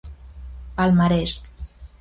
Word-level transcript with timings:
Palmarés. 0.77 1.35